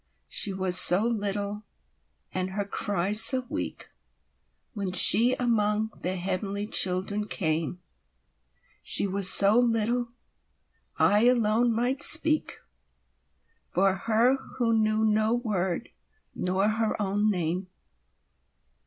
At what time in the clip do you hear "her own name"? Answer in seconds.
16.67-17.67